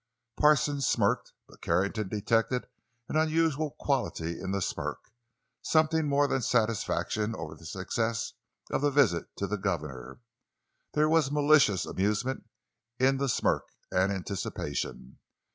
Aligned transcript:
Parsons 0.35 0.87
smirked. 0.87 1.31
But 1.47 1.61
Carrington 1.61 2.07
detected 2.09 2.65
an 3.07 3.17
unusual 3.17 3.75
quality 3.79 4.39
in 4.39 4.49
the 4.49 4.59
smirk—something 4.59 6.09
more 6.09 6.25
than 6.27 6.41
satisfaction 6.41 7.35
over 7.35 7.53
the 7.53 7.67
success 7.67 8.33
of 8.71 8.81
the 8.81 8.89
visit 8.89 9.27
to 9.37 9.45
the 9.45 9.59
governor. 9.59 10.19
There 10.95 11.07
was 11.07 11.29
malicious 11.31 11.85
amusement 11.85 12.49
in 12.97 13.17
the 13.17 13.29
smirk, 13.29 13.65
and 13.91 14.11
anticipation. 14.11 15.19